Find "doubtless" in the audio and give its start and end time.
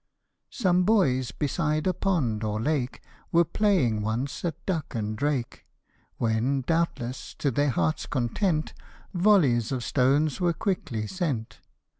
6.61-7.35